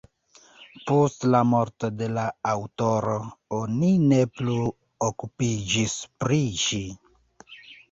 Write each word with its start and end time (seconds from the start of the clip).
Post 0.85 1.25
la 1.35 1.41
morto 1.49 1.89
de 1.99 2.07
la 2.13 2.23
aŭtoro, 2.53 3.19
oni 3.59 3.93
ne 4.07 4.19
plu 4.41 4.57
okupiĝis 5.11 5.97
pri 6.25 6.43
ĝi. 6.67 6.83